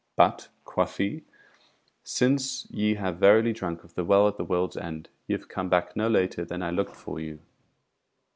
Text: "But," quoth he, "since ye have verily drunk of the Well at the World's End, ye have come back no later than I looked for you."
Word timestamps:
"But," 0.15 0.49
quoth 0.65 0.97
he, 0.97 1.25
"since 2.03 2.65
ye 2.71 2.95
have 2.95 3.19
verily 3.19 3.53
drunk 3.53 3.83
of 3.83 3.93
the 3.93 4.03
Well 4.03 4.27
at 4.27 4.35
the 4.35 4.43
World's 4.43 4.75
End, 4.75 5.09
ye 5.27 5.33
have 5.37 5.47
come 5.47 5.69
back 5.69 5.95
no 5.95 6.07
later 6.07 6.43
than 6.43 6.63
I 6.63 6.71
looked 6.71 6.95
for 6.95 7.19
you." 7.19 7.37